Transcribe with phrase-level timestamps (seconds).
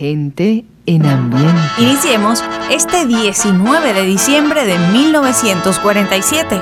[0.00, 1.60] Gente en ambiente.
[1.76, 6.58] Iniciemos este 19 de diciembre de 1947.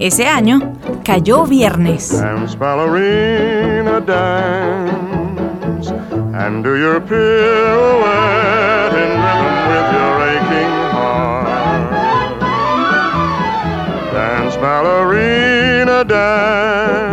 [0.00, 0.72] Ese año
[1.04, 2.20] cayó viernes.
[2.20, 5.94] Dance, ballerina, dance,
[6.34, 11.46] and do your pirouette in rhythm with your aching heart.
[14.12, 17.11] Dance, ballerina, dance.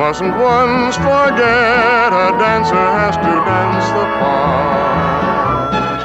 [0.00, 6.00] Mustn't once forget a dancer has to dance the part.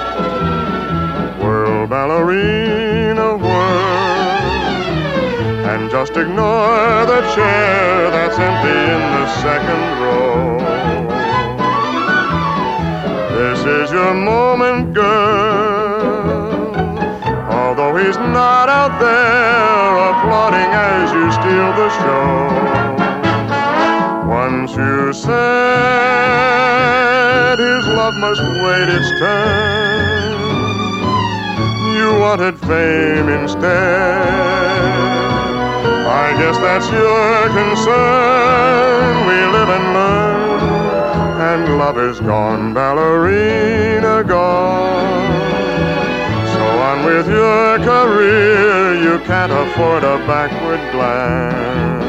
[1.42, 4.36] Whirl, ballerina, whirl.
[5.72, 10.60] And just ignore the chair that's empty in the second row.
[13.38, 16.76] This is your moment, girl.
[17.50, 22.85] Although he's not out there applauding as you steal the show.
[24.66, 25.30] Once you said
[27.60, 30.32] his love must wait its turn.
[31.96, 33.62] You wanted fame instead.
[36.08, 39.28] I guess that's your concern.
[39.28, 40.62] We live and learn,
[41.52, 45.30] and love is gone, ballerina gone.
[46.54, 52.05] So on with your career, you can't afford a backward glance.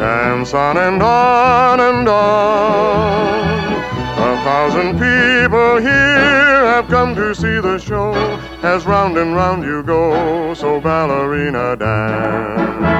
[0.00, 3.74] Dance on and on and on.
[4.16, 8.14] A thousand people here have come to see the show
[8.62, 10.54] as round and round you go.
[10.54, 12.98] So ballerina dance,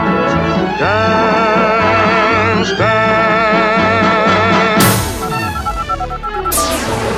[0.78, 3.40] dance, dance.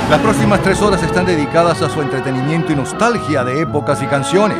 [0.09, 4.59] Las próximas tres horas están dedicadas a su entretenimiento y nostalgia de épocas y canciones.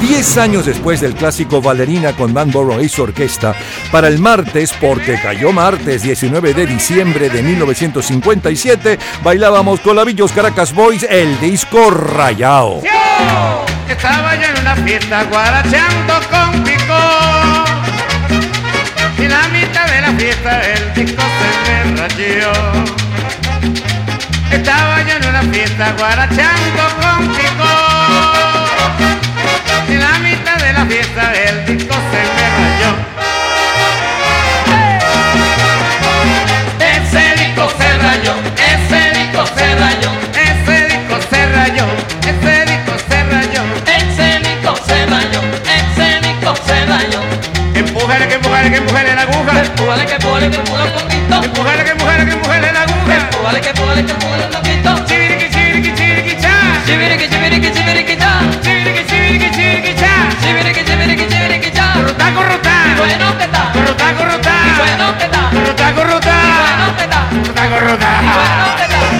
[0.00, 3.54] Diez años después del clásico Valerina con Van Borough y su orquesta,
[3.90, 10.72] para el martes, porque cayó martes 19 de diciembre de 1957, bailábamos con Lavillos Caracas
[10.72, 12.82] Boys el disco Rayao.
[13.88, 16.98] Estaba yo en una fiesta guarachando con Pico.
[19.18, 22.52] Y la mitad de la fiesta el disco se me rayó.
[24.52, 27.77] Estaba yo en una fiesta guarachando con Pico.
[30.88, 32.90] La fiesta el disco se me rayó.
[36.80, 41.86] Ese disco se rayó, ese disco se rayó, ese disco se rayó,
[42.22, 45.40] ese disco se rayó, ese disco se rayó,
[45.76, 47.20] ese disco se rayó.
[47.74, 49.60] Empújale, que empújale, que empújale la aguja.
[49.60, 51.44] Empújale, que empújale, que empújale un poquito.
[51.44, 53.14] Empújale, que empújale, que empújale la aguja.
[53.16, 54.67] Empújale, que empújale, que empújale un poquito.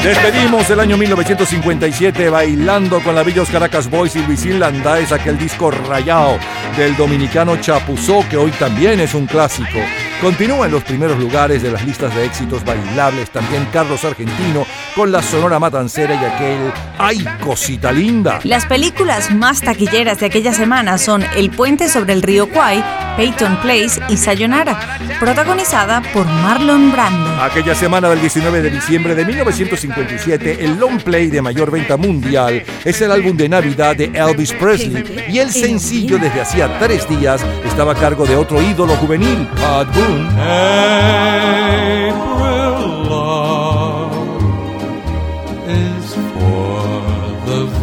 [0.08, 5.70] Despedimos el año 1957 bailando con la Villos Caracas Boys y Luisín Landáez aquel disco
[5.70, 6.38] rayado
[6.78, 9.78] del dominicano Chapuzó que hoy también es un clásico.
[10.22, 14.66] Continúa en los primeros lugares de las listas de éxitos bailables también Carlos Argentino
[14.98, 18.40] con la Sonora Matancera y aquel ¡Ay, cosita linda!
[18.42, 22.84] Las películas más taquilleras de aquella semana son El puente sobre el río Kwai,
[23.16, 27.40] Peyton Place y Sayonara, protagonizada por Marlon Brando.
[27.40, 32.64] Aquella semana del 19 de diciembre de 1957, el long play de mayor venta mundial
[32.84, 37.40] es el álbum de Navidad de Elvis Presley y el sencillo desde hacía tres días
[37.64, 41.67] estaba a cargo de otro ídolo juvenil, Pat Boone.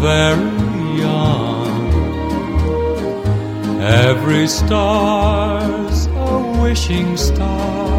[0.06, 1.74] Very young.
[3.82, 7.98] Every star's a wishing star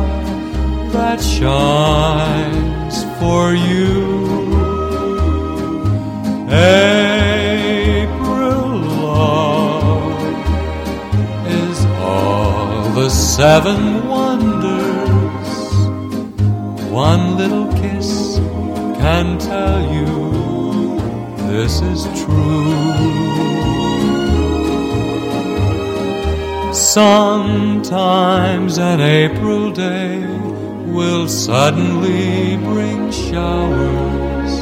[0.94, 3.94] that shines for you.
[7.99, 8.69] April
[9.08, 10.23] love
[11.64, 11.79] is
[12.11, 14.87] all the seven wonders
[16.97, 18.38] one little kiss
[19.03, 20.35] can tell you
[21.56, 22.75] this is true.
[26.75, 30.19] Sometimes an April day
[30.93, 34.53] will suddenly bring showers,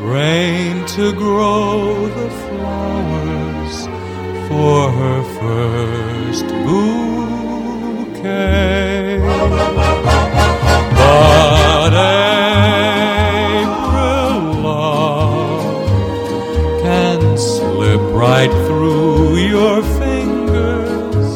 [0.00, 3.76] rain to grow the flowers
[4.48, 7.26] for her first bouquet.
[11.00, 11.92] But
[18.16, 21.32] right through your fingers.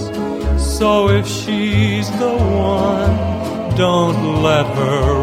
[0.79, 3.17] So if she's the one,
[3.77, 5.20] don't let her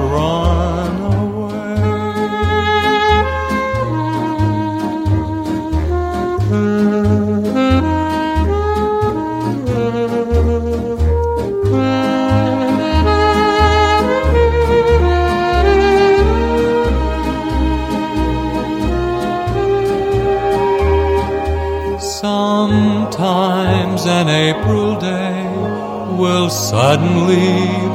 [26.70, 27.38] suddenly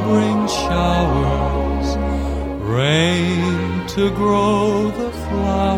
[0.09, 1.95] bring showers,
[2.61, 5.72] rain to grow the flowers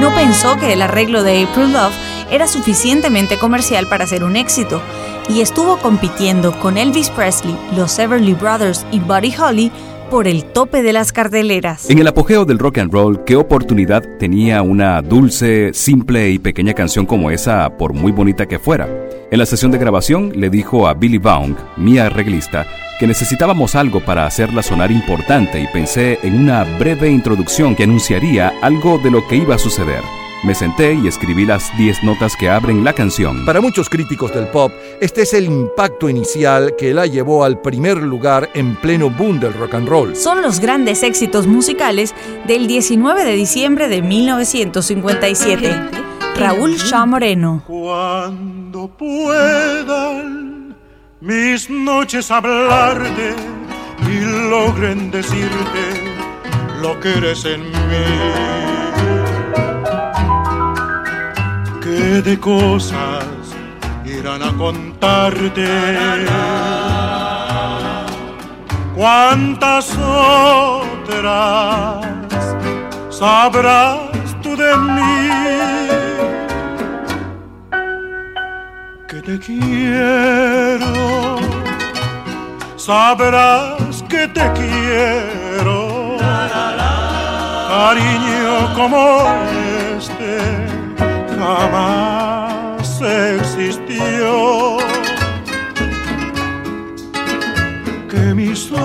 [0.00, 1.92] no pensó que el arreglo de April Love
[2.30, 4.80] era suficientemente comercial para ser un éxito
[5.28, 9.72] y estuvo compitiendo con Elvis Presley, los Everly Brothers y Buddy Holly
[10.08, 11.88] por el tope de las carteleras.
[11.90, 16.74] En el apogeo del rock and roll, ¿qué oportunidad tenía una dulce, simple y pequeña
[16.74, 18.88] canción como esa, por muy bonita que fuera?
[19.30, 22.66] En la sesión de grabación le dijo a Billy Baum, mi arreglista,
[22.98, 28.54] que necesitábamos algo para hacerla sonar importante y pensé en una breve introducción que anunciaría
[28.62, 30.02] algo de lo que iba a suceder.
[30.44, 33.44] Me senté y escribí las 10 notas que abren la canción.
[33.44, 34.70] Para muchos críticos del pop,
[35.00, 39.52] este es el impacto inicial que la llevó al primer lugar en pleno boom del
[39.54, 40.14] rock and roll.
[40.14, 42.14] Son los grandes éxitos musicales
[42.46, 45.74] del 19 de diciembre de 1957.
[46.36, 47.64] Raúl Shaw Moreno.
[47.66, 50.76] Cuando puedan
[51.20, 53.34] mis noches hablarte
[54.08, 56.14] y logren decirte
[56.80, 58.67] lo que eres en mí.
[62.22, 63.24] De cosas
[64.04, 65.66] irán a contarte.
[68.94, 71.26] Cuántas otras
[73.10, 73.98] sabrás
[74.42, 75.28] tú de mí.
[79.08, 80.86] que te quiero,
[82.76, 86.18] sabrás que te quiero,
[87.68, 89.26] cariño como
[89.96, 90.77] este
[91.38, 94.78] jamás existió.
[98.10, 98.78] Que mis ojos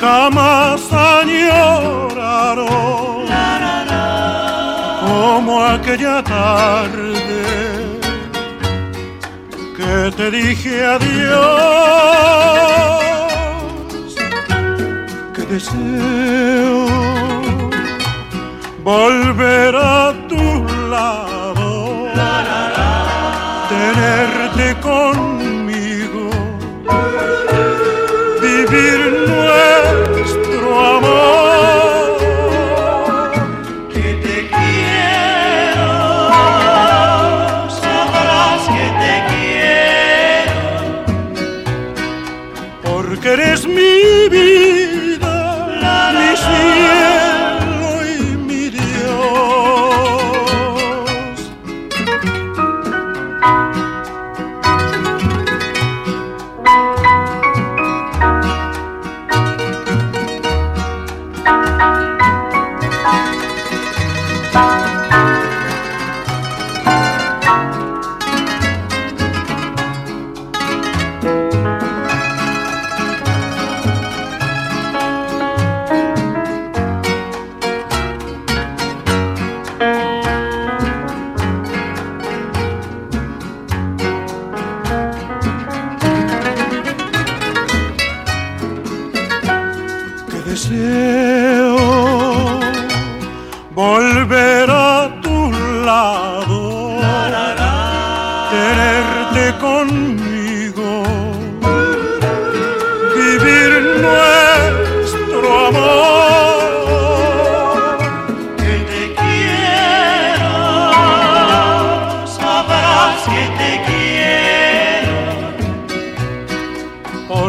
[0.00, 2.68] jamás añoraron
[5.00, 7.18] como aquella tarde
[9.76, 11.38] que te dije adiós,
[15.34, 17.37] que deseo
[18.88, 22.08] volver a tu lado,
[23.68, 25.37] tenerte conmigo,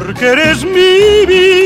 [0.10, 1.59] porque eres mi vida,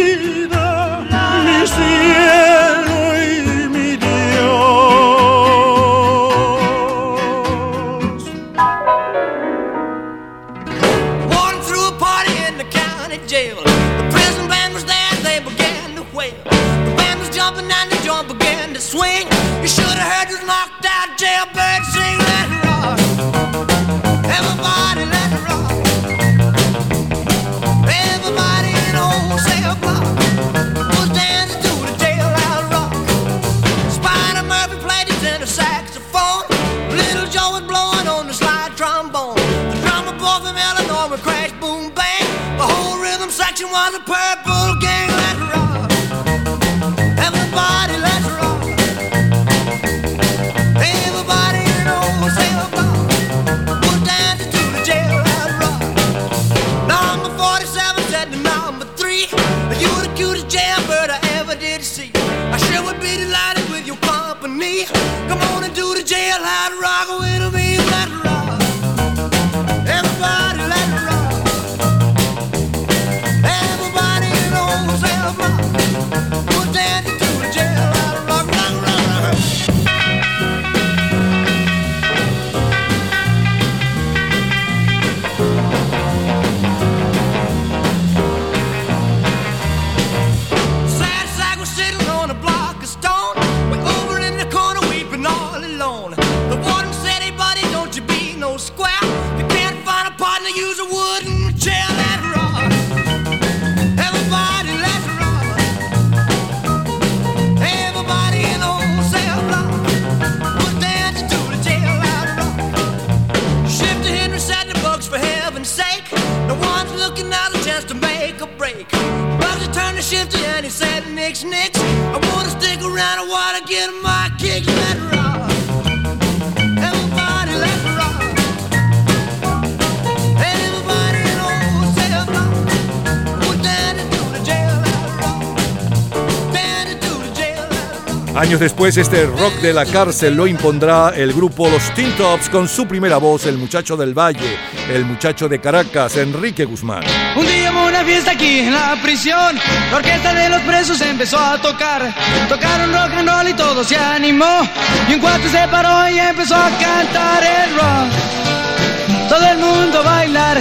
[138.35, 142.67] Años después, este rock de la cárcel lo impondrá el grupo Los Teen Tops con
[142.67, 144.57] su primera voz, el muchacho del Valle,
[144.89, 147.03] el muchacho de Caracas, Enrique Guzmán.
[147.35, 149.55] Un día hubo una fiesta aquí en la prisión.
[149.91, 152.11] La orquesta de los presos empezó a tocar.
[152.49, 154.67] Tocaron rock and roll y todo se animó.
[155.07, 159.29] Y un cuate se paró y empezó a cantar el rock.
[159.29, 160.59] Todo el mundo a bailar.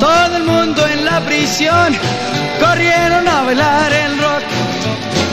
[0.00, 1.94] Todo el mundo en la prisión.
[2.58, 4.42] Corrieron a bailar el rock.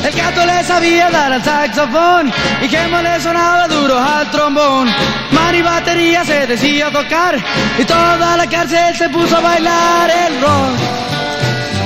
[0.04, 4.90] El gato le sabía dar al saxofón y Gemo le sonaba duro al trombón.
[5.32, 7.38] Mani batería se decía tocar
[7.78, 11.00] y toda la cárcel se puso a bailar el rock.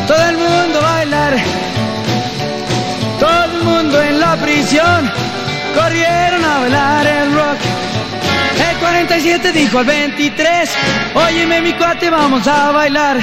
[0.07, 1.35] Todo el mundo bailar,
[3.19, 5.11] todo el mundo en la prisión
[5.75, 7.92] corrieron a bailar el rock.
[8.59, 10.69] El 47 dijo al 23,
[11.15, 13.17] óyeme mi cuate, vamos a bailar.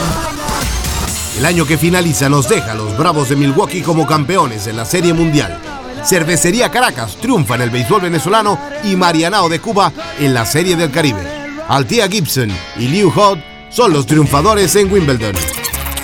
[1.38, 4.86] El año que finaliza nos deja a los Bravos de Milwaukee como campeones en la
[4.86, 5.60] Serie Mundial.
[6.04, 10.92] Cervecería Caracas triunfa en el béisbol venezolano y Marianao de Cuba en la Serie del
[10.92, 11.22] Caribe.
[11.68, 13.40] Althea Gibson y Liu Hood
[13.70, 15.36] son los triunfadores en Wimbledon.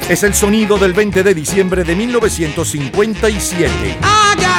[0.07, 3.97] Es el sonido del 20 de diciembre de 1957.
[4.01, 4.57] I got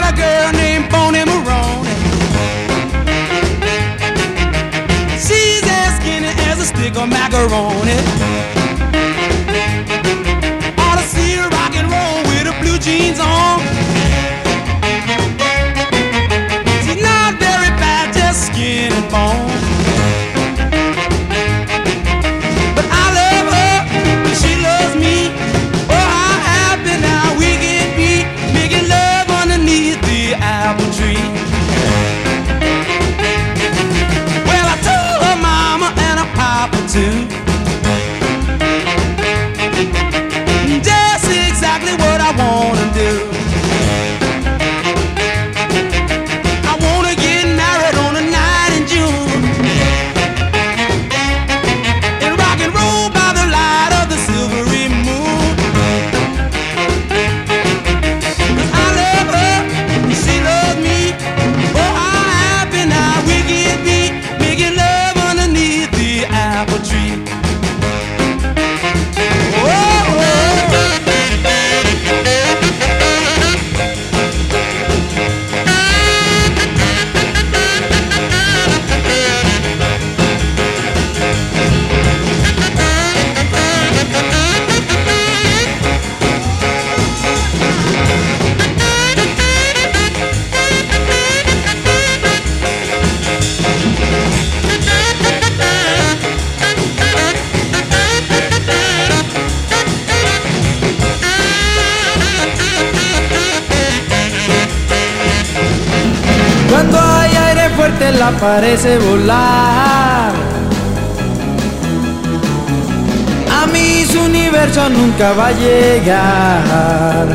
[115.19, 117.27] nunca va a llegar.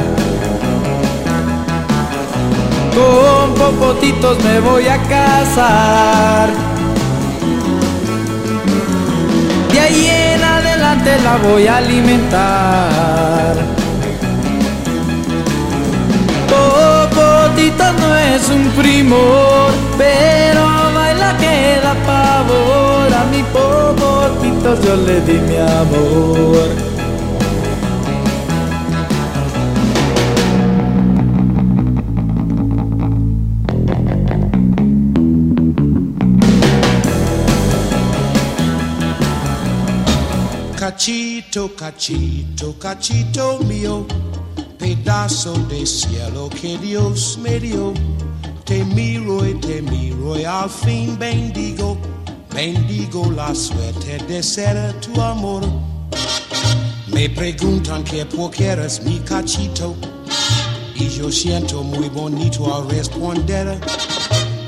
[2.96, 6.50] Con popotitos me voy a casar.
[9.72, 13.56] De ahí en adelante la voy a alimentar.
[16.48, 20.62] Popotitos no es un primor, pero
[20.96, 23.14] baila que da pavor.
[23.14, 26.93] A mi popotitos yo le di mi amor.
[41.04, 44.08] Cachito, cachito, cachito mío,
[44.80, 47.94] pedazo de cielo que Dios me dio.
[48.64, 51.98] Te miro y te miro y al fin bendigo,
[52.56, 55.64] bendigo la suerte de ser tu amor.
[57.08, 59.98] Me preguntan que por qué eres mi cachito
[60.96, 63.78] y yo siento muy bonito al responder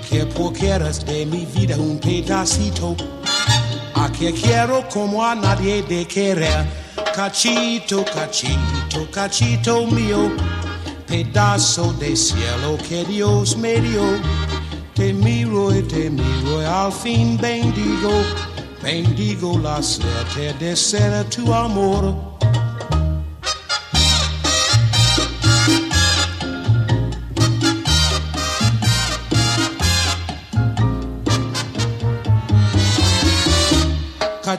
[0.10, 2.94] que por qué eres de mi vida un pedacito
[4.18, 6.66] que quiero como a nadie de querer.
[7.14, 10.32] Cachito, cachito, cachito mío,
[11.08, 14.04] pedazo de cielo que Dios me dio.
[14.94, 18.12] Te miro y te miro y al fin bendigo,
[18.82, 22.35] bendigo la suerte de ser tu amor.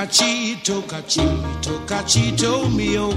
[0.00, 3.10] Cachito, cachito, cachito mío,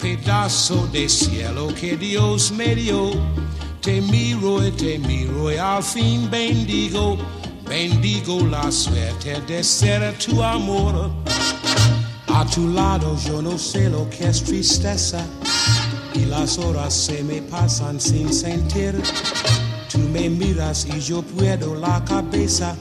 [0.00, 3.12] pedazo de cielo que Dios me dio.
[3.80, 7.16] Te miro y te miro y al fin bendigo,
[7.68, 11.08] bendigo la suerte de ser tu amor.
[12.26, 15.24] A tu lado yo no sé lo que es tristeza
[16.14, 19.00] y las horas se me pasan sin sentir.
[19.88, 22.76] Tú me miras y yo puedo la cabeza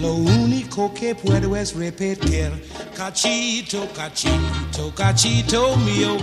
[0.00, 2.50] lo único que puedo es repetir.
[2.96, 6.16] Cachito, cachito, cachito mío,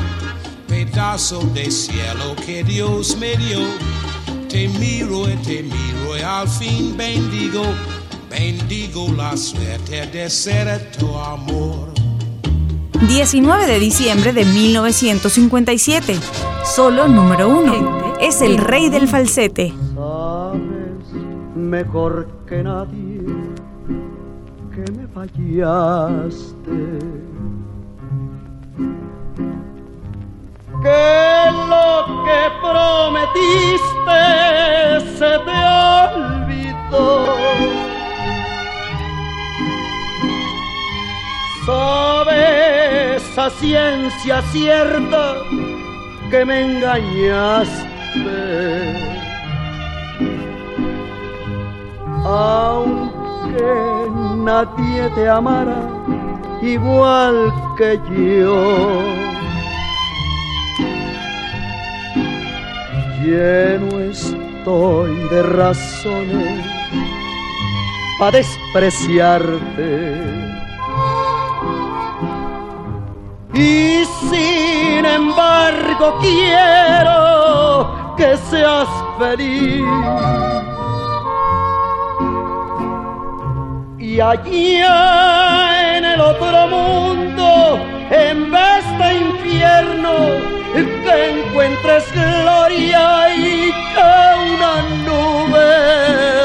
[0.68, 3.60] pedazo de cielo que Dios me dio.
[4.50, 7.64] Te miro y te miro y al fin bendigo,
[8.30, 11.94] bendigo la suerte de ser tu amor.
[13.08, 16.16] 19 de diciembre de 1957.
[16.64, 18.14] Solo número uno.
[18.20, 19.74] Es el rey del falsete.
[19.94, 21.14] Sabes
[21.56, 23.15] mejor que nadie
[30.84, 31.90] Que lo
[32.26, 34.22] que prometiste
[35.18, 35.60] se te
[36.14, 37.10] olvidó.
[41.66, 45.26] Sabes a ciencia cierta
[46.30, 47.86] que me engañaste.
[52.24, 53.25] Aunque
[54.44, 55.82] nadie te amara
[56.62, 59.04] igual que yo.
[63.22, 66.66] Lleno estoy de razones
[68.20, 70.22] para despreciarte.
[73.54, 79.84] Y sin embargo quiero que seas feliz.
[84.16, 87.78] Y allá en el otro mundo,
[88.10, 90.14] en vez de infierno,
[91.04, 94.12] que encuentres gloria y que
[94.54, 94.74] una
[95.04, 95.70] nube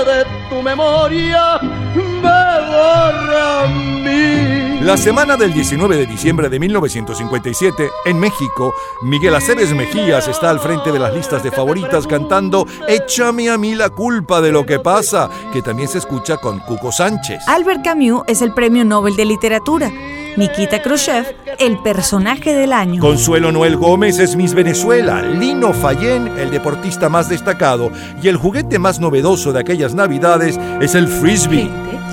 [0.04, 1.61] de tu memoria
[1.94, 2.40] me
[2.72, 4.59] borre a.
[4.80, 10.58] La semana del 19 de diciembre de 1957, en México, Miguel Aceves Mejías está al
[10.58, 14.78] frente de las listas de favoritas cantando Échame a mí la culpa de lo que
[14.78, 17.46] pasa, que también se escucha con Cuco Sánchez.
[17.46, 19.92] Albert Camus es el premio Nobel de Literatura.
[20.36, 21.26] Nikita Khrushchev,
[21.58, 23.00] el personaje del año.
[23.00, 27.90] Consuelo Noel Gómez es Miss Venezuela, Lino Fallén, el deportista más destacado,
[28.22, 31.68] y el juguete más novedoso de aquellas navidades es el frisbee.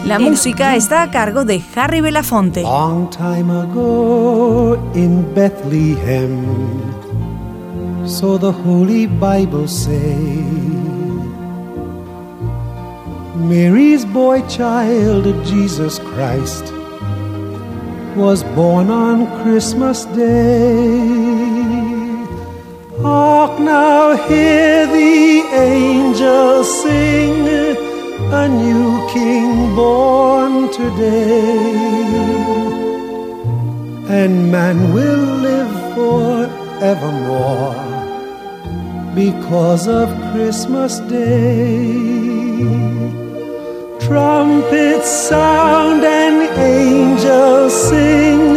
[0.06, 2.64] La música está a cargo de Harry Belafonte.
[2.64, 6.46] Long time ago in Bethlehem,
[8.06, 10.44] so the Holy Bible say,
[13.36, 16.74] Mary's boy child, Jesus Christ,
[18.18, 21.38] was born on Christmas Day.
[23.02, 27.48] Hark now, hear the angels sing
[28.34, 31.58] a new king born today,
[34.10, 37.76] and man will live forevermore
[39.14, 42.97] because of Christmas Day.
[44.08, 48.54] Trumpets sound and angels sing.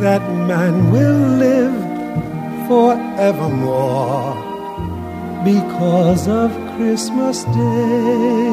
[0.00, 1.76] that man will live
[2.66, 4.34] forevermore
[5.44, 8.46] because of Christmas Day.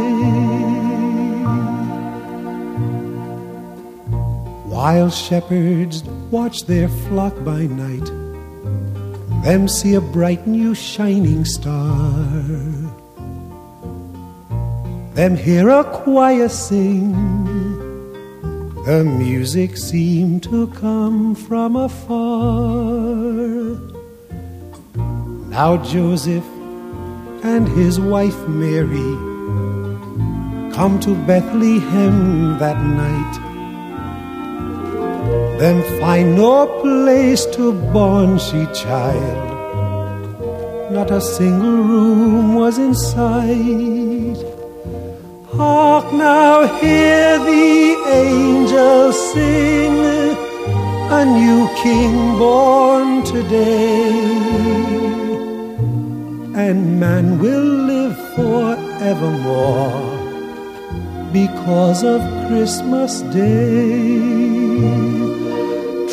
[4.67, 8.22] While shepherds watch their flock by night,
[9.43, 12.23] them see a bright new shining star.
[15.13, 17.13] Them hear a choir sing
[18.85, 22.17] the music seemed to come from afar.
[25.47, 26.43] Now Joseph
[27.43, 29.15] and his wife Mary
[30.73, 33.52] come to Bethlehem that night.
[35.63, 39.45] Then find no place to born she child.
[40.91, 44.39] Not a single room was in sight.
[45.55, 47.95] Hark now, hear the
[48.25, 49.95] angels sing,
[51.19, 54.43] a new king born today
[56.55, 60.01] and man will live forevermore
[61.31, 64.52] because of Christmas Day.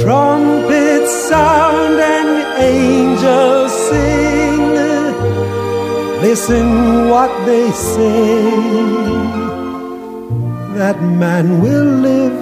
[0.00, 4.60] Trumpets sound and angels sing.
[6.22, 9.00] Listen what they say
[10.78, 12.38] that man will live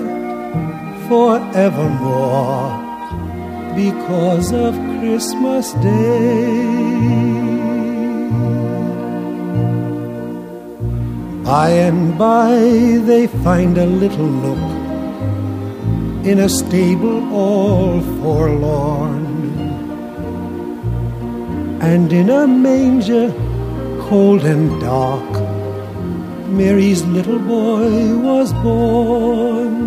[1.08, 2.70] forevermore
[3.74, 6.78] because of Christmas Day.
[11.44, 12.52] By and by
[13.10, 14.77] they find a little nook
[16.28, 19.24] in a stable all forlorn,
[21.80, 23.32] and in a manger
[24.08, 25.30] cold and dark,
[26.48, 29.78] Mary's little boy was born.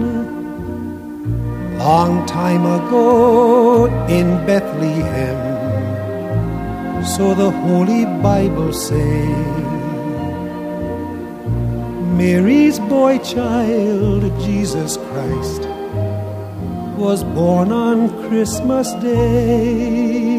[1.77, 5.39] Long time ago in Bethlehem,
[7.05, 9.61] so the Holy Bible says.
[12.23, 15.70] Mary's boy child, Jesus Christ,
[17.01, 20.31] was born on Christmas Day.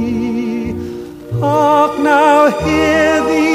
[1.40, 3.50] Hark now, hear the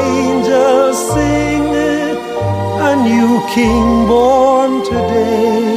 [0.00, 1.66] angels sing,
[2.90, 5.68] a new king born today.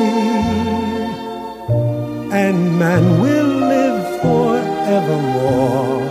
[2.44, 6.02] And man will live forevermore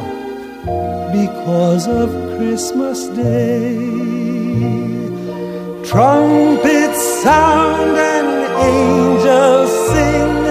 [1.21, 3.75] because of Christmas Day.
[5.91, 8.31] Trumpets sound and
[8.71, 10.50] angels sing.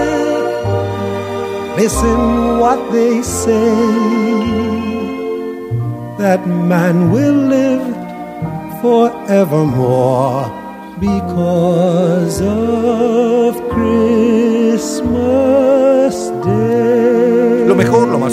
[1.82, 3.74] Listen what they say.
[6.20, 7.86] That man will live
[8.82, 10.44] forevermore
[11.00, 12.69] because of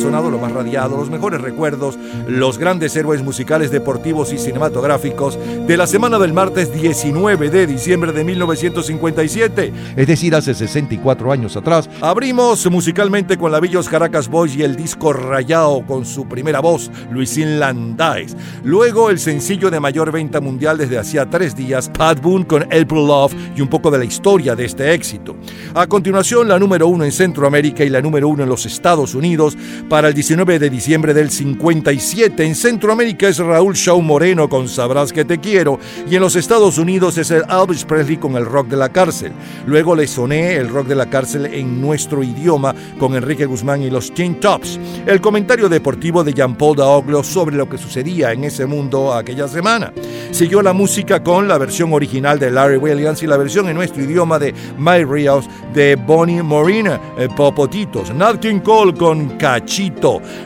[0.08, 5.86] lo más radiado, los mejores recuerdos, los grandes héroes musicales, deportivos y cinematográficos de la
[5.86, 11.89] semana del martes 19 de diciembre de 1957, es decir, hace 64 años atrás.
[12.02, 16.89] Abrimos musicalmente con la Villos Caracas Boys y el disco Rayao con su primera voz,
[17.12, 18.36] Luisín Landáez.
[18.63, 23.08] Luego el sencillo de mayor venta mundial desde hacía tres días, Pat Boone con April
[23.08, 25.36] Love y un poco de la historia de este éxito.
[25.76, 29.58] A continuación, la número uno en Centroamérica y la número uno en los Estados Unidos
[30.06, 32.46] el 19 de diciembre del 57.
[32.46, 35.80] En Centroamérica es Raúl Shaw Moreno con Sabrás que te quiero
[36.10, 39.32] y en los Estados Unidos es el Elvis Presley con el rock de la cárcel.
[39.66, 43.90] Luego le soné el rock de la cárcel en nuestro idioma con Enrique Guzmán y
[43.90, 44.80] los Teen Tops.
[45.06, 49.92] El comentario deportivo de Jean-Paul Daoglio sobre lo que sucedía en ese mundo aquella semana.
[50.32, 54.04] Siguió la música con la versión original de Larry Williams y la versión en nuestro
[54.04, 58.14] idioma de My Rios de Bonnie Morina, eh, Popotitos.
[58.14, 59.38] Nat King Cole con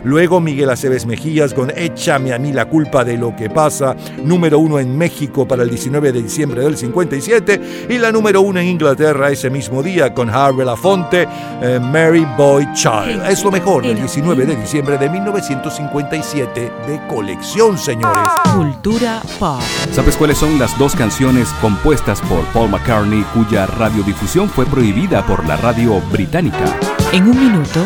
[0.03, 3.95] Luego Miguel Aceves Mejías con Échame a mí la culpa de lo que pasa.
[4.23, 7.87] Número uno en México para el 19 de diciembre del 57.
[7.89, 11.27] Y la número uno en Inglaterra ese mismo día con Harvey Lafonte,
[11.61, 13.25] eh, Mary Boy Child.
[13.29, 18.29] Es lo mejor del 19 de diciembre de 1957 de colección, señores.
[18.55, 19.61] Cultura pop.
[19.91, 25.45] ¿Sabes cuáles son las dos canciones compuestas por Paul McCartney cuya radiodifusión fue prohibida por
[25.45, 26.65] la radio británica?
[27.11, 27.85] En un minuto,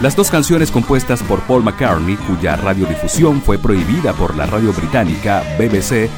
[0.00, 5.42] Las dos canciones compuestas por Paul McCartney, cuya radiodifusión fue prohibida por la radio británica
[5.58, 6.10] BBC,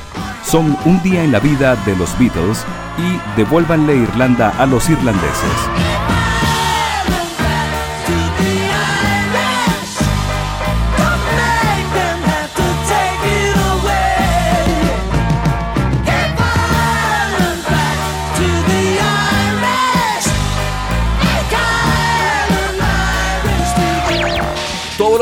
[0.45, 2.65] son Un día en la vida de los Beatles
[2.99, 6.16] y Devuélvanle Irlanda a los irlandeses.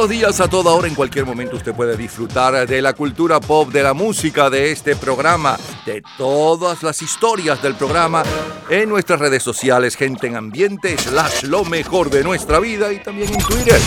[0.05, 3.71] Los días, a toda hora, en cualquier momento, usted puede disfrutar de la cultura pop,
[3.73, 8.23] de la música, de este programa, de todas las historias del programa
[8.69, 13.33] en nuestras redes sociales, gente en ambiente, slash lo mejor de nuestra vida y también
[13.33, 13.81] en Twitter.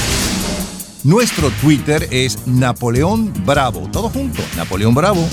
[1.04, 3.88] Nuestro Twitter es Napoleón Bravo.
[3.92, 5.24] Todo junto, Napoleón Bravo.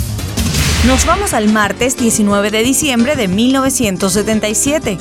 [0.87, 4.99] Nos vamos al martes 19 de diciembre de 1977.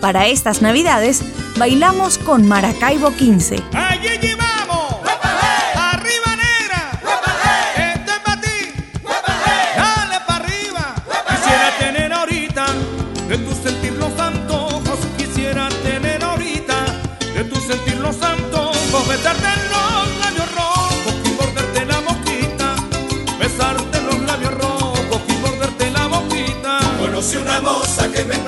[0.00, 1.22] Para estas navidades,
[1.58, 3.56] bailamos con Maracaibo 15.
[3.74, 4.85] Allí llevamos.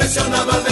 [0.09, 0.67] Moza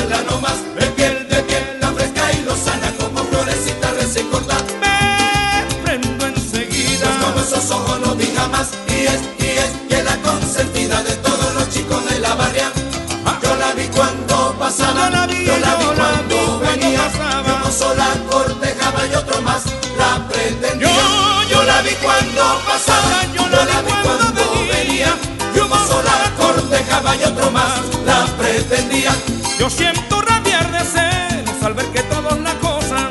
[29.66, 33.10] Yo siento rabiar de celos al ver que todos la acosan.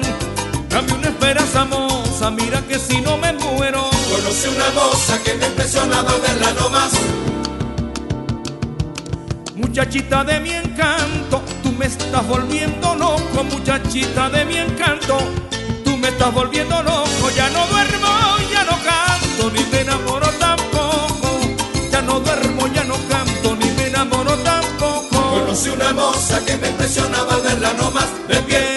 [0.69, 3.89] Dame una esperanza moza, mira que si no me muero.
[4.09, 6.93] Conocí una moza que me impresionaba verla nomás.
[9.53, 15.17] Muchachita de mi encanto, tú me estás volviendo loco, muchachita de mi encanto.
[15.83, 18.07] Tú me estás volviendo loco, ya no duermo,
[18.49, 19.83] ya no canto, ni me
[25.73, 28.07] Una moza que me impresionaba verla nomás.
[28.27, 28.74] De piel,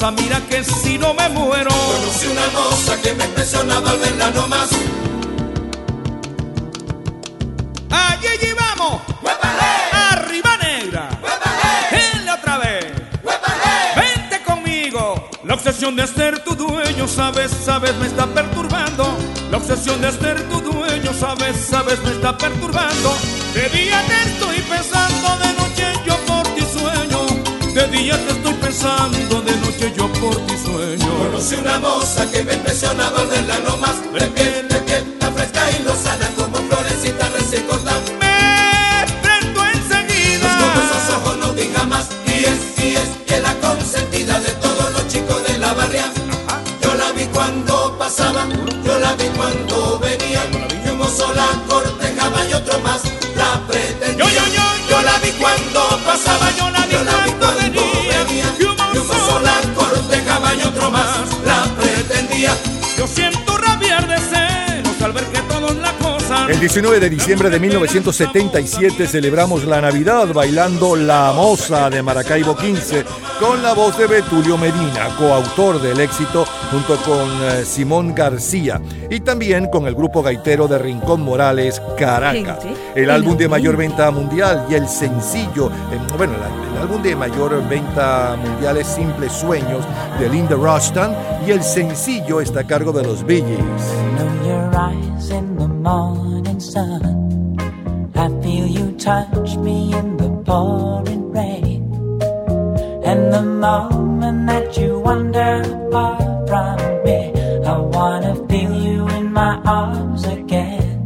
[0.00, 1.70] moza, mira que si no me muero.
[1.70, 4.70] Conocí una moza que me impresionaba al verla nomás.
[7.90, 9.02] Allí allí vamos.
[10.12, 11.08] Arriba negra.
[12.32, 12.86] Otra vez.
[13.96, 15.28] Vente conmigo.
[15.44, 19.16] La obsesión de ser tu dueño, sabes, sabes, me está perturbando.
[19.50, 23.14] La obsesión de ser tu dueño, sabes, sabes, me está perturbando.
[23.54, 27.20] De día te estoy pensando, de noche yo por ti sueño.
[27.74, 29.29] De día te estoy pensando,
[29.80, 31.08] de yo por ti sueño.
[31.18, 33.96] conocí una moza que me impresionaba al verla nomás.
[34.12, 38.00] De piel, de piel, tan fresca y lozana como florecita recién cortada.
[38.20, 40.50] Me prendo enseguida.
[40.60, 42.08] Como esos ojos no diga más.
[42.26, 46.12] Y es, y es, y es la consentida de todos los chicos de la barria.
[46.82, 48.46] Yo la vi cuando pasaba,
[48.84, 50.42] yo la vi cuando venía.
[50.84, 52.99] Y un mozo la cortejaba y otro más
[66.60, 73.02] El 19 de diciembre de 1977 celebramos la Navidad bailando La Moza de Maracaibo 15
[73.40, 79.20] con la voz de Betulio Medina, coautor del éxito junto con eh, Simón García y
[79.20, 82.58] también con el grupo gaitero de Rincón Morales, Caracas.
[82.94, 87.16] El álbum de mayor venta mundial y el sencillo, eh, bueno, el, el álbum de
[87.16, 89.82] mayor venta mundial es Simples Sueños
[90.18, 93.94] de Linda Rushton y el sencillo está a cargo de los Bee Gees.
[96.70, 97.02] Sun.
[98.14, 101.82] I feel you touch me in the pouring rain.
[103.10, 107.20] And the moment that you wander far from me,
[107.72, 110.98] I wanna feel you in my arms again.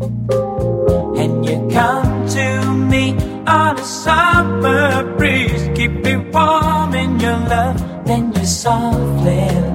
[1.22, 2.48] And you come to
[2.92, 3.05] me
[3.46, 7.79] on a summer breeze, keep me warm in your love.
[8.05, 9.73] Then you softly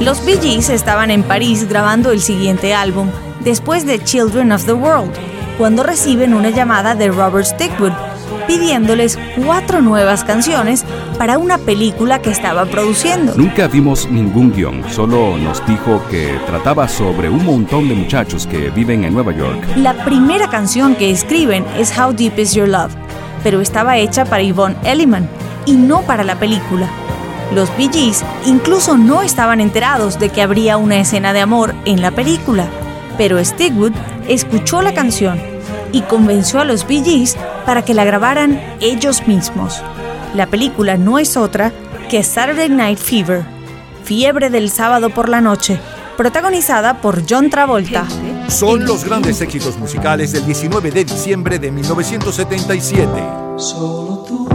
[0.00, 3.10] Los Bee estaban en París grabando el siguiente álbum,
[3.40, 5.12] después de Children of the World,
[5.58, 7.92] cuando reciben una llamada de Robert Stickwood
[8.46, 10.84] pidiéndoles cuatro nuevas canciones
[11.18, 13.34] para una película que estaba produciendo.
[13.36, 18.70] Nunca vimos ningún guion, solo nos dijo que trataba sobre un montón de muchachos que
[18.70, 19.64] viven en Nueva York.
[19.76, 22.92] La primera canción que escriben es How Deep Is Your Love,
[23.42, 25.28] pero estaba hecha para Yvonne Elliman
[25.64, 26.88] y no para la película.
[27.54, 32.02] Los Bee Gees incluso no estaban enterados de que habría una escena de amor en
[32.02, 32.66] la película,
[33.16, 33.92] pero Stigwood
[34.28, 35.40] escuchó la canción
[35.92, 37.36] y convenció a los Bee Gees
[37.66, 39.82] para que la grabaran ellos mismos.
[40.34, 41.72] La película no es otra
[42.08, 43.44] que Saturday Night Fever,
[44.04, 45.80] Fiebre del sábado por la noche,
[46.16, 48.06] protagonizada por John Travolta.
[48.48, 53.10] Son los grandes éxitos musicales del 19 de diciembre de 1977.
[53.56, 54.48] Solo tú,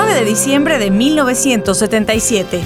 [0.00, 2.60] 9 de diciembre de 1977.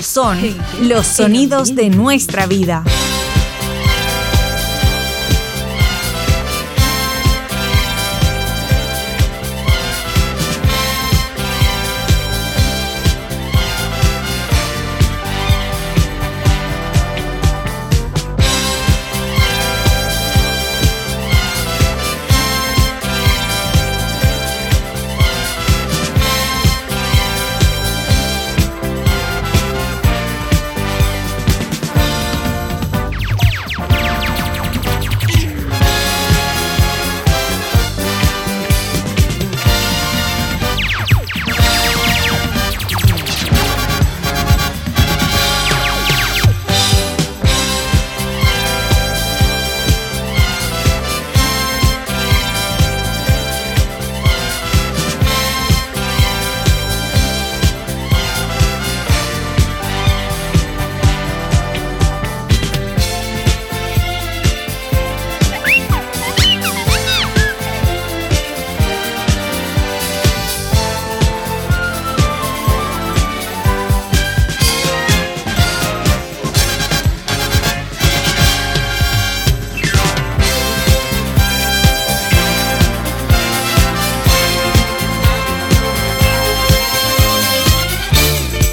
[0.00, 0.38] Son
[0.84, 2.82] los sonidos de nuestra vida.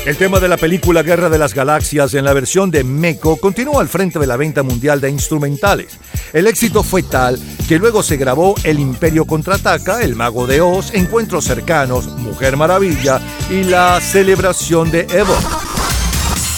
[0.06, 3.82] El tema de la película Guerra de las Galaxias en la versión de Meco continúa
[3.82, 5.97] al frente de la venta mundial de instrumentales.
[6.32, 10.93] El éxito fue tal que luego se grabó El Imperio contraataca, El Mago de Oz,
[10.93, 15.36] Encuentros cercanos, Mujer Maravilla y la celebración de Evo.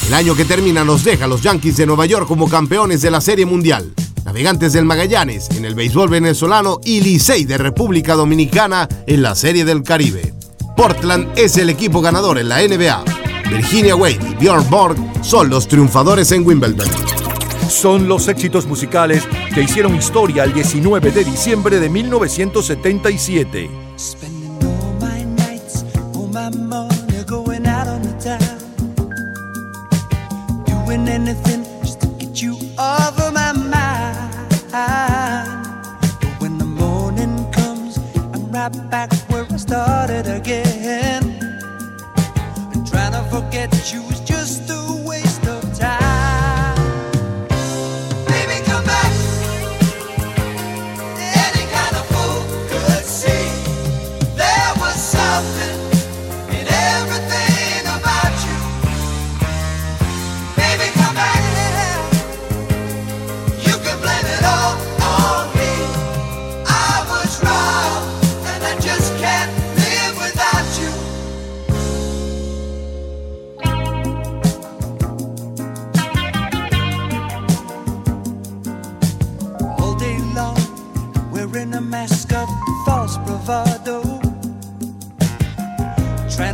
[0.08, 3.12] El año que termina nos deja a los Yankees de Nueva York como campeones de
[3.12, 3.94] la Serie Mundial.
[4.26, 9.64] Navegantes del Magallanes en el béisbol venezolano y Licey de República Dominicana en la Serie
[9.64, 10.34] del Caribe.
[10.76, 13.17] Portland es el equipo ganador en la NBA.
[13.50, 16.88] Virginia Wade y Björn Borg son los triunfadores en Wimbledon.
[17.70, 19.24] Son los éxitos musicales
[19.54, 23.70] que hicieron historia el 19 de diciembre de 1977.
[38.90, 39.17] all
[43.58, 44.17] get you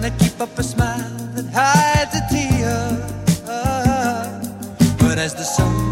[0.04, 2.76] Trying to keep up a smile that hides a tear.
[4.99, 5.83] But as the sun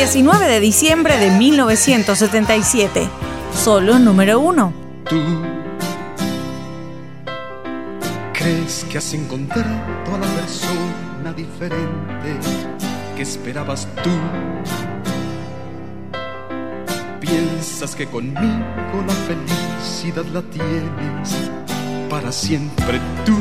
[0.00, 3.06] 19 de diciembre de 1977.
[3.54, 4.72] Solo número 1.
[5.04, 5.20] Tú
[8.32, 9.68] crees que has encontrado
[10.14, 12.40] a la persona diferente
[13.14, 14.10] que esperabas tú.
[17.20, 21.50] Piensas que conmigo la felicidad la tienes
[22.08, 23.36] para siempre tú.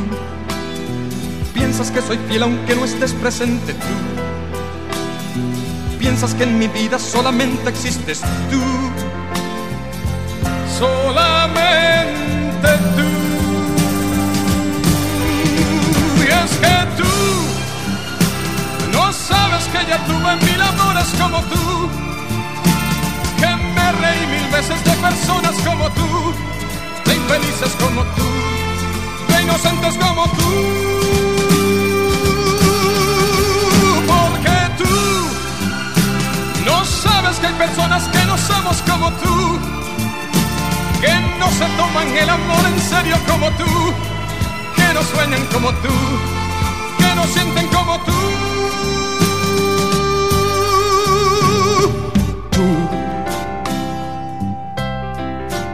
[1.53, 4.29] Piensas que soy fiel aunque no estés presente tú.
[6.10, 8.64] Piensas que en mi vida solamente existes tú.
[10.80, 13.10] Solamente tú.
[16.18, 17.14] Y es que tú
[18.91, 21.89] no sabes que ya tuve mil amores como tú.
[23.38, 26.34] Que me reí mil veces de personas como tú.
[27.05, 28.26] De infelices como tú.
[29.28, 31.09] De inocentes como tú.
[37.00, 39.60] Sabes que hay personas que no somos como tú,
[41.02, 43.93] que no se toman el amor en serio como tú,
[44.76, 45.95] que no sueñan como tú,
[46.97, 48.12] que no sienten como tú.
[52.52, 52.68] Tú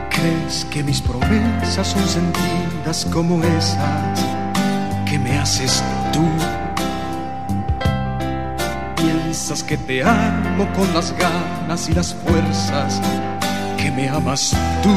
[0.10, 4.20] crees que mis promesas son sentidas como esas
[5.06, 6.65] que me haces tú.
[9.36, 13.02] Piensas que te amo con las ganas y las fuerzas
[13.78, 14.96] que me amas tú.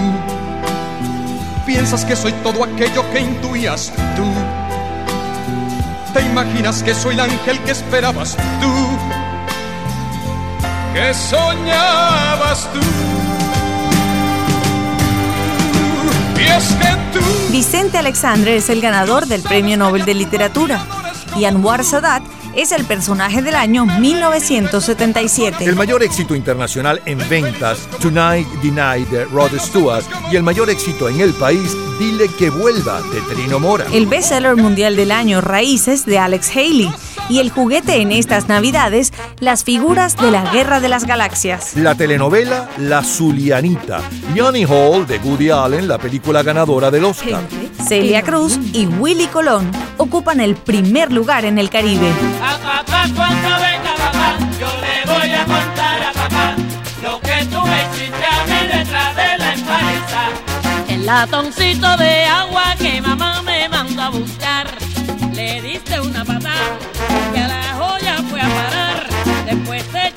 [1.67, 4.33] Piensas que soy todo aquello que intuías tú.
[6.15, 8.73] Te imaginas que soy el ángel que esperabas tú.
[10.95, 12.81] Que soñabas tú.
[16.41, 20.87] Y es que tú Vicente Alexandre es el ganador del Premio Nobel de Literatura
[21.37, 22.23] y Anwar Sadat
[22.59, 25.65] es el personaje del año 1977.
[25.65, 30.03] El mayor éxito internacional en ventas, Tonight Denied de Rod Stewart,
[30.33, 33.85] y el mayor éxito en el país, Dile que vuelva de Trino Mora.
[33.93, 36.93] El bestseller mundial del año Raíces de Alex Haley
[37.29, 41.77] y el juguete en estas navidades, Las figuras de la Guerra de las Galaxias.
[41.77, 44.01] La telenovela La Zulianita,
[44.37, 47.43] Johnny Hall de Woody Allen, la película ganadora del Oscar.
[47.87, 52.11] Celia Cruz y Willy Colón ocupan el primer lugar en el Caribe.
[52.43, 56.57] A papá cuando venga papá, yo le voy a contar a papá
[57.03, 60.29] lo que tú me hiciste a mí detrás de la empresa.
[60.89, 64.67] El latoncito de agua que mamá me mandó a buscar.
[65.33, 66.79] Le diste una patada
[67.33, 69.07] que a la joya fue a parar.
[69.47, 70.08] Después te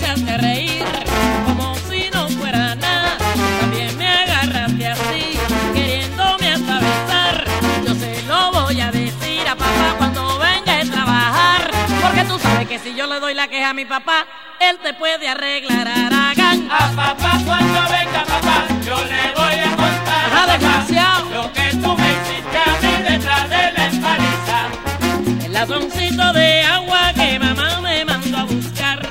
[12.72, 14.26] que si yo le doy la queja a mi papá,
[14.62, 16.70] él te puede arreglar Aragán.
[16.72, 21.98] A papá cuando venga papá, yo le voy a contar a papá lo que tú
[21.98, 25.46] me hiciste a mí detrás de la empaliza.
[25.46, 29.06] El latoncito de agua que mamá me mandó a buscar.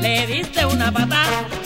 [0.00, 1.61] Le diste una patada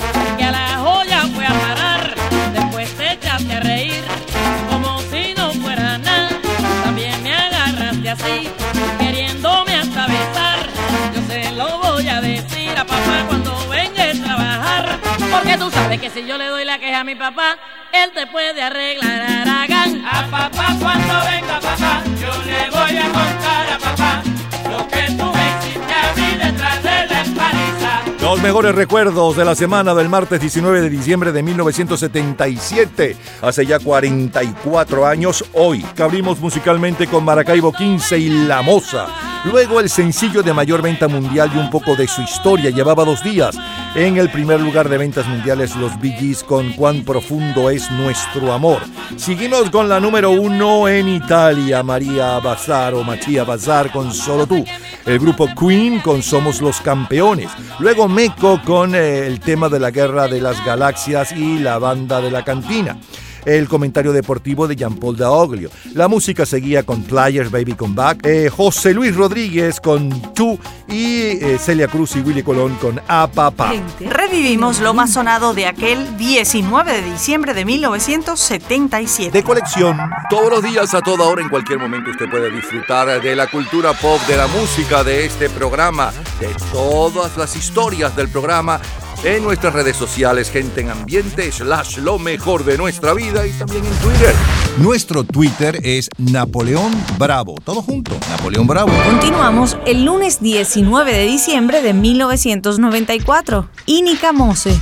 [15.67, 17.59] tú sabes que si yo le doy la queja a mi papá,
[17.93, 20.05] él te puede arreglar Aragán.
[20.05, 24.23] A papá cuando venga papá, yo le voy a contar a papá
[24.71, 28.03] lo que tú me hiciste a mí detrás de la empaliza.
[28.21, 33.81] Los mejores recuerdos de la semana del martes 19 de diciembre de 1977, hace ya
[33.81, 39.36] 44 años hoy, que abrimos musicalmente con Maracaibo 15 y La Moza.
[39.47, 43.23] Luego el sencillo de mayor venta mundial y un poco de su historia, llevaba dos
[43.23, 43.57] días.
[43.95, 48.81] En el primer lugar de ventas mundiales, los Bee con Cuán profundo es nuestro amor.
[49.17, 54.65] Seguimos con la número uno en Italia, María Bazar o Machia Bazar con Solo tú.
[55.05, 57.49] El grupo Queen con Somos los Campeones.
[57.79, 62.21] Luego Meco con eh, el tema de la Guerra de las Galaxias y la banda
[62.21, 62.99] de la cantina.
[63.47, 65.71] El comentario deportivo de Jean-Paul Daoglio.
[65.95, 68.27] La música seguía con Players Baby Come Back.
[68.27, 73.29] eh, José Luis Rodríguez con Tú y eh, Celia Cruz y Willy Colón con A
[73.29, 73.73] Papá.
[74.01, 79.31] Revivimos lo más sonado de aquel 19 de diciembre de 1977.
[79.31, 83.37] De colección, todos los días, a toda hora, en cualquier momento, usted puede disfrutar de
[83.37, 88.81] la cultura pop, de la música, de este programa, de todas las historias del programa
[89.25, 93.85] en nuestras redes sociales, gente en ambiente, slash lo mejor de nuestra vida y también
[93.85, 94.35] en Twitter.
[94.79, 97.57] Nuestro Twitter es Napoleón Bravo.
[97.65, 98.93] Todo junto, Napoleón Bravo.
[99.05, 103.69] Continuamos el lunes 19 de diciembre de 1994.
[103.87, 104.79] Inika Mose.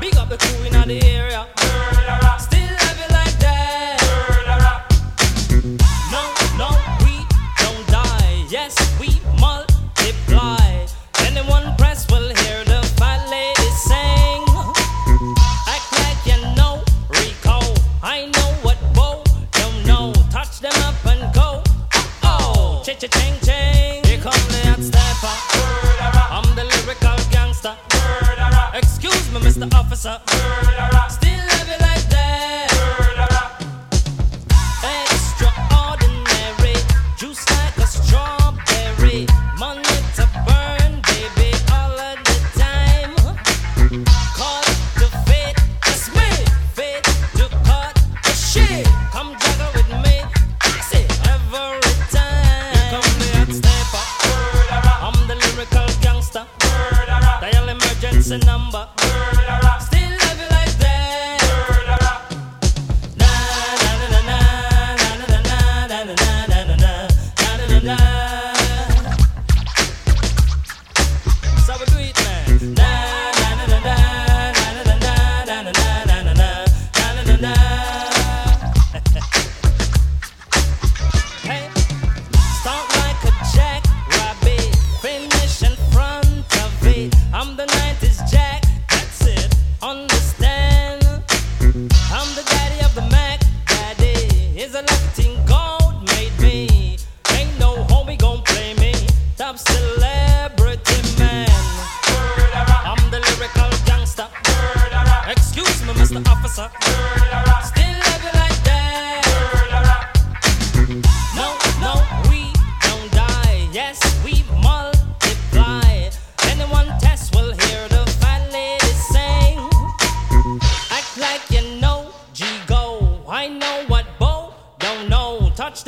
[0.00, 1.19] Big up the crew in the.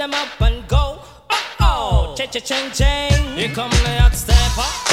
[0.02, 0.98] Them up and go.
[1.30, 3.36] Oh oh, cha cha ching ching.
[3.36, 4.91] Here come the hot stepper.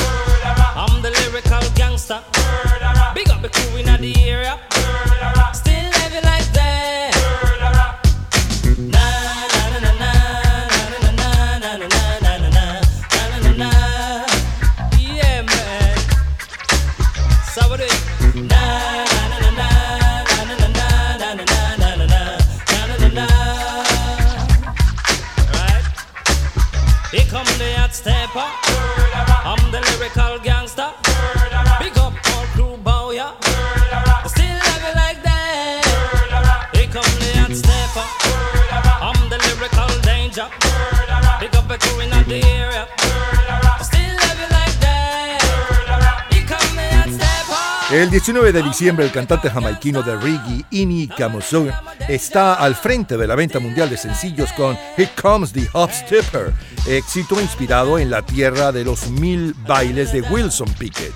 [48.19, 51.67] 19 de diciembre, el cantante jamaiquino de reggae, Ini Kamoso,
[52.09, 56.51] está al frente de la venta mundial de sencillos con Here Comes the Hop Stepper,
[56.85, 61.13] éxito inspirado en la tierra de los mil bailes de Wilson Pickett.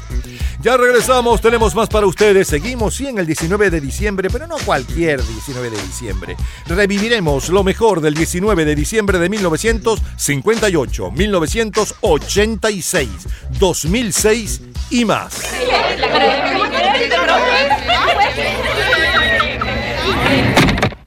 [0.63, 2.47] Ya regresamos, tenemos más para ustedes.
[2.47, 6.37] Seguimos, sí, en el 19 de diciembre, pero no cualquier 19 de diciembre.
[6.67, 13.09] Reviviremos lo mejor del 19 de diciembre de 1958, 1986,
[13.59, 15.41] 2006 y más.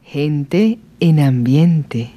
[0.05, 2.13] Gente en ambiente.